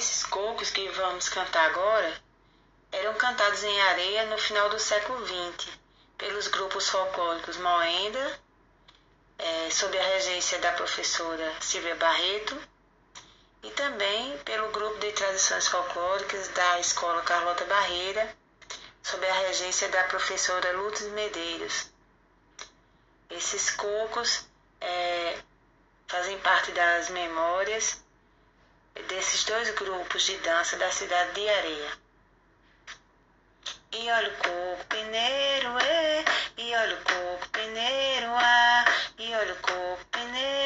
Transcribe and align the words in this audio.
esses 0.00 0.24
cocos 0.24 0.70
que 0.70 0.88
vamos 0.88 1.28
cantar 1.28 1.66
agora 1.66 2.22
eram 2.90 3.12
cantados 3.16 3.62
em 3.62 3.80
areia 3.82 4.24
no 4.24 4.38
final 4.38 4.70
do 4.70 4.78
século 4.78 5.26
XX 5.26 5.68
pelos 6.16 6.48
grupos 6.48 6.88
folclóricos 6.88 7.58
Moenda, 7.58 8.40
é, 9.38 9.70
sob 9.70 9.98
a 9.98 10.02
regência 10.02 10.58
da 10.58 10.72
professora 10.72 11.52
Silvia 11.60 11.94
Barreto, 11.96 12.58
e 13.62 13.70
também 13.72 14.38
pelo 14.38 14.70
grupo 14.70 14.98
de 15.00 15.12
tradições 15.12 15.68
folclóricas 15.68 16.48
da 16.48 16.80
Escola 16.80 17.20
Carlota 17.20 17.66
Barreira, 17.66 18.34
sob 19.02 19.28
a 19.28 19.34
regência 19.48 19.86
da 19.90 20.04
professora 20.04 20.78
Lourdes 20.78 21.12
Medeiros. 21.12 21.90
Esses 23.28 23.70
cocos 23.72 24.46
é, 24.80 25.38
fazem 26.08 26.38
parte 26.38 26.72
das 26.72 27.10
memórias 27.10 28.02
desses 29.08 29.44
dois 29.44 29.70
grupos 29.70 30.22
de 30.24 30.36
dança 30.38 30.76
da 30.76 30.90
cidade 30.90 31.32
de 31.32 31.48
Areia. 31.48 31.90
E 33.92 34.10
olha 34.10 34.28
o 34.28 34.36
coco 34.36 34.84
peneiro, 34.88 35.78
é, 35.78 36.24
e 36.56 36.74
olha 36.74 36.94
o 36.94 37.02
coco 37.02 37.48
peneiro, 37.48 38.28
ah, 38.36 38.84
e 39.18 39.34
olha 39.34 39.52
o 39.52 39.56
coco 39.56 40.04
peneiro, 40.12 40.59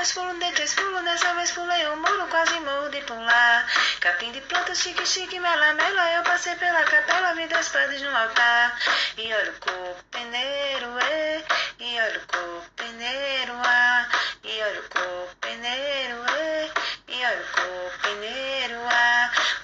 um 0.00 0.02
pulo, 0.02 0.02
dois 0.02 0.12
pulos, 0.12 0.38
dei 0.38 0.52
três 0.52 0.74
pulos, 0.74 1.04
dessa 1.04 1.34
vez 1.34 1.50
pulei 1.52 1.86
o 1.88 1.96
muro, 1.96 2.26
quase 2.28 2.58
morro 2.60 2.88
de 2.88 3.00
pular. 3.02 3.66
Capim 4.00 4.32
de 4.32 4.40
planta, 4.42 4.74
chique, 4.74 5.06
chique, 5.06 5.38
mela, 5.38 5.74
mela, 5.74 6.12
eu 6.14 6.22
passei 6.22 6.54
pela 6.56 6.82
capela, 6.84 7.34
vi 7.34 7.46
das 7.48 7.68
pedras 7.68 8.00
no 8.00 8.16
altar. 8.16 8.78
E 9.18 9.32
olha 9.34 9.50
o 9.50 9.54
coco 9.60 10.04
peneiro, 10.10 10.98
é, 11.00 11.44
e 11.80 12.00
olha 12.00 12.20
o 12.34 12.62
peneiro, 12.76 13.52
ah, 13.62 14.08
e 14.42 14.62
olha 14.62 14.80
o 14.80 15.36
peneiro, 15.36 15.69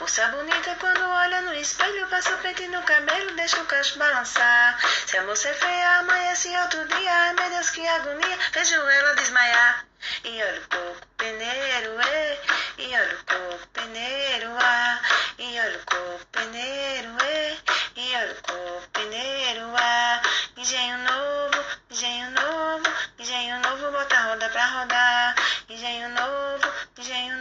Moça 0.06 0.28
bonita 0.28 0.76
quando 0.78 1.02
olha 1.02 1.42
no 1.42 1.52
espelho, 1.54 2.06
passa 2.06 2.32
o 2.32 2.38
pente 2.38 2.64
no 2.68 2.80
cabelo, 2.84 3.34
deixa 3.34 3.60
o 3.60 3.66
cacho 3.66 3.98
balançar. 3.98 4.78
Se 5.04 5.18
a 5.18 5.24
moça 5.24 5.48
é 5.48 5.52
feia, 5.52 5.98
amanhece 5.98 6.48
outro 6.58 6.86
dia, 6.86 7.12
ai 7.12 7.32
meu 7.34 7.50
Deus 7.50 7.70
que 7.70 7.84
agonia, 7.88 8.38
vejo 8.52 8.76
ela 8.76 9.16
desmaiar. 9.16 9.84
E 10.22 10.40
olha 10.40 10.60
o 10.60 10.68
coco 10.68 11.06
peneiro, 11.16 12.00
é, 12.00 12.38
e 12.78 12.86
olha 12.94 13.16
o 13.16 13.24
coco 13.24 13.66
peneiro, 13.72 14.52
ah, 14.60 15.00
e 15.40 15.60
olha 15.60 15.76
o 15.76 15.86
coco 15.86 16.26
peneiro, 16.30 17.16
é, 17.24 17.56
e 17.96 18.14
olha 18.14 18.32
o 18.32 18.42
coco 18.42 18.88
peneiro, 18.92 19.72
ah. 19.76 20.22
Engenho 20.56 20.98
novo, 20.98 21.64
engenho 21.91 22.30
novo, 22.30 22.84
engenho 23.18 23.60
novo, 23.60 23.91
bota 23.91 24.16
a 24.16 24.22
roda 24.22 24.48
pra 24.50 24.66
rodar. 24.66 25.34
Engenho 25.68 26.08
novo, 26.08 26.72
engenho 26.96 27.35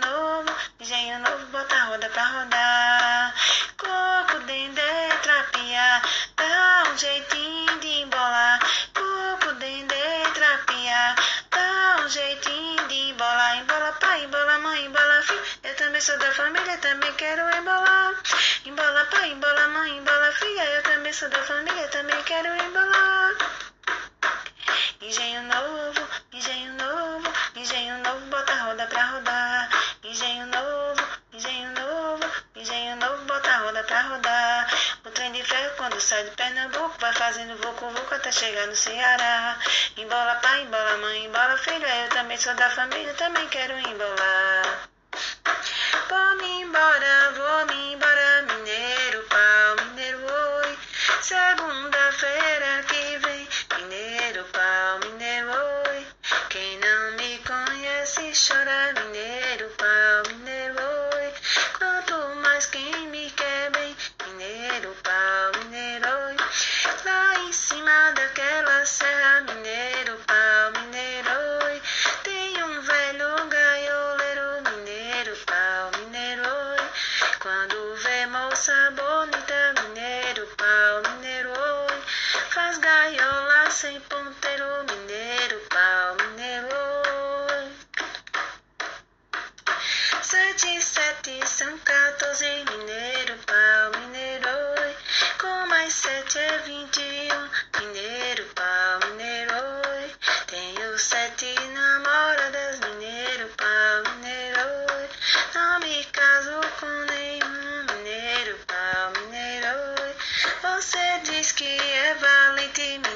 sou 16.06 16.20
da 16.20 16.32
família, 16.34 16.78
também 16.78 17.12
quero 17.14 17.42
embolar. 17.58 18.14
Embola 18.64 19.06
pai, 19.06 19.32
embola 19.32 19.68
mãe, 19.70 19.98
embola 19.98 20.32
filha. 20.34 20.64
Eu 20.64 20.84
também 20.84 21.12
sou 21.12 21.28
da 21.30 21.42
família, 21.42 21.88
também 21.88 22.22
quero 22.22 22.48
embolar. 22.64 23.32
Engenho 25.02 25.42
novo, 25.42 26.08
engenho 26.32 26.74
novo, 26.74 27.34
engenho 27.56 27.98
novo, 28.04 28.24
bota 28.28 28.54
a 28.54 28.64
roda 28.66 28.86
pra 28.86 29.04
rodar. 29.04 29.70
Engenho 30.04 30.46
novo, 30.46 31.02
engenho 31.34 31.72
novo, 31.72 32.32
engenho 32.56 32.96
novo, 32.98 33.26
bota 33.26 33.50
a 33.50 33.58
roda 33.58 33.84
pra 33.86 34.02
rodar. 34.04 34.68
O 35.06 35.10
trem 35.10 35.32
de 35.32 35.44
ferro 35.44 35.74
quando 35.76 36.00
sai 36.00 36.24
de 36.26 36.32
Pernambuco 36.36 37.00
vai 37.00 37.14
fazendo 37.14 37.58
vucu 37.58 37.90
vucu 37.90 38.14
até 38.14 38.32
chegar 38.32 38.68
no 38.68 38.76
Ceará. 38.76 39.58
Embola 39.98 40.36
pai, 40.36 40.62
embola 40.62 40.98
mãe, 40.98 41.26
embola 41.26 41.58
filho, 41.58 41.88
eu 41.88 42.10
também 42.10 42.38
sou 42.38 42.54
da 42.54 42.70
família, 42.70 43.12
também 43.16 43.48
quero 43.48 43.74
embolar. 43.80 44.95
Vou-me 46.08 46.62
embora, 46.62 47.32
vou-me 47.36 47.94
embora, 47.94 48.44
mineiro, 48.44 49.24
pau, 49.24 49.86
mineiro, 49.88 50.20
oi. 50.20 50.78
Segunda-feira 51.22 51.95
sem 83.86 84.00
ponteiro, 84.00 84.66
mineiro, 84.90 85.62
pau, 85.70 86.16
mineiro. 86.16 86.70
Sete, 90.24 90.82
sete, 90.82 91.48
são 91.48 91.78
quatorze, 91.78 92.66
mineiro, 92.72 93.38
pau, 93.46 94.02
mineiro. 94.02 94.50
Com 95.40 95.68
mais 95.68 95.94
sete 95.94 96.40
é 96.40 96.58
vinte 96.66 97.00
e 97.00 97.30
um, 97.32 97.48
mineiro, 97.80 98.46
pau, 98.56 99.08
mineiro. 99.12 99.54
Tenho 100.48 100.98
sete 100.98 101.54
namoradas, 101.76 102.80
mineiro, 102.80 103.48
pau, 103.56 104.14
mineiro. 104.16 104.68
Não 105.54 105.80
me 105.82 106.04
caso 106.06 106.60
com 106.80 106.88
nenhum, 107.14 107.86
mineiro, 107.94 108.58
pau, 108.66 109.12
mineiro. 109.22 109.78
Você 110.64 111.20
diz 111.24 111.52
que 111.52 111.66
é 111.68 112.16
valente, 112.16 112.82
mineiro, 112.82 113.15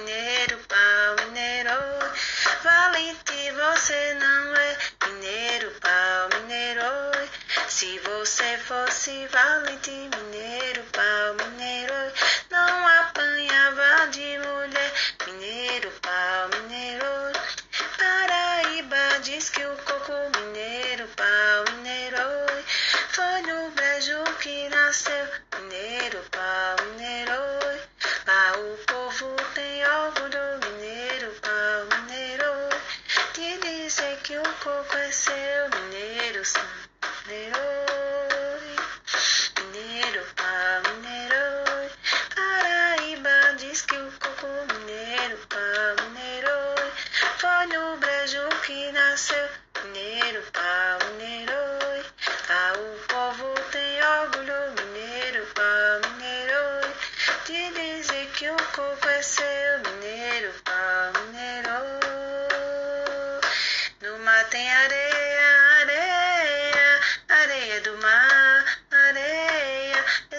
você 8.50 8.58
fosse 8.58 9.28
valente, 9.28 9.92
mineiro, 9.92 10.84
pau, 10.92 11.50
mineiro. 11.50 11.94
Não 12.50 12.88
apanhava 12.88 14.08
de 14.08 14.40
mulher, 14.40 14.94
mineiro, 15.28 15.92
pau, 16.02 16.50
mineiro. 16.60 17.06
Paraíba 17.98 19.20
diz 19.22 19.50
que 19.52 19.64
o 19.64 19.76
coco 19.86 20.14
mineiro, 20.40 21.08
pau, 21.10 21.76
mineiro, 21.76 22.18
oi. 22.18 22.64
Foi 23.12 23.42
no 23.42 23.70
brejo 23.72 24.24
que 24.42 24.68
nasceu, 24.70 25.28
mineiro, 25.60 26.20
pau, 26.31 26.86
mineiro. 26.88 27.34
Lá 28.26 28.54
o 28.58 28.78
povo 28.88 29.36
tem 29.54 29.86
orgulho, 29.86 30.38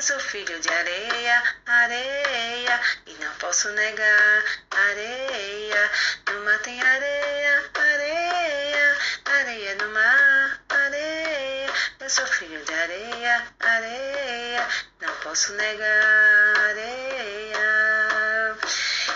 sou 0.01 0.19
filho 0.19 0.59
de 0.61 0.69
areia, 0.69 1.43
areia, 1.67 2.81
e 3.07 3.13
não 3.23 3.35
posso 3.35 3.69
negar, 3.73 4.45
areia. 4.71 5.91
No 6.27 6.45
mar 6.45 6.59
tem 6.61 6.81
areia, 6.81 7.71
areia, 7.75 8.99
areia 9.27 9.75
no 9.75 9.89
mar, 9.93 10.61
areia. 10.71 11.71
Eu 12.01 12.09
sou 12.09 12.27
filho 12.27 12.65
de 12.65 12.73
areia, 12.73 13.47
areia, 13.61 14.69
não 15.03 15.15
posso 15.17 15.53
negar, 15.53 16.57
areia. 16.71 18.57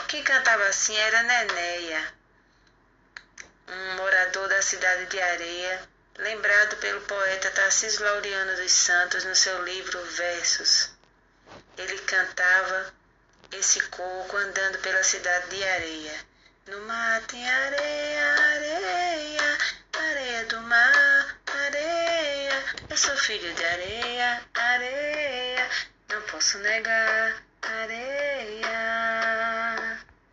Quem 0.08 0.22
cantava 0.22 0.64
assim 0.66 0.96
era 0.96 1.22
Nenéia, 1.22 2.12
um 3.68 3.96
morador 3.96 4.48
da 4.48 4.60
cidade 4.60 5.06
de 5.06 5.20
areia, 5.20 5.93
lembrado 6.18 6.76
pelo 6.76 7.00
poeta 7.02 7.50
Tarcísio 7.50 8.04
Laureano 8.04 8.56
dos 8.56 8.70
Santos 8.70 9.24
no 9.24 9.34
seu 9.34 9.62
livro 9.64 10.00
Versos. 10.04 10.90
Ele 11.76 11.98
cantava 12.02 12.94
esse 13.52 13.80
coco 13.88 14.36
andando 14.36 14.78
pela 14.78 15.02
cidade 15.02 15.48
de 15.50 15.64
areia. 15.64 16.14
No 16.66 16.80
mar 16.82 17.20
tem 17.22 17.48
areia, 17.48 18.32
areia, 18.54 19.58
areia 19.92 20.44
do 20.46 20.60
mar, 20.62 21.38
areia. 21.46 22.64
Eu 22.88 22.96
sou 22.96 23.16
filho 23.16 23.52
de 23.54 23.64
areia, 23.64 24.42
areia, 24.54 25.70
não 26.08 26.22
posso 26.22 26.58
negar, 26.58 27.42
areia. 27.62 29.03